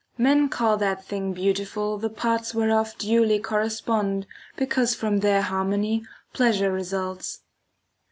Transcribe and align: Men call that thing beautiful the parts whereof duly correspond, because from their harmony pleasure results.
Men 0.17 0.49
call 0.49 0.77
that 0.77 1.05
thing 1.05 1.31
beautiful 1.31 1.99
the 1.99 2.09
parts 2.09 2.55
whereof 2.55 2.97
duly 2.97 3.37
correspond, 3.37 4.25
because 4.57 4.95
from 4.95 5.19
their 5.19 5.43
harmony 5.43 6.03
pleasure 6.33 6.71
results. 6.71 7.41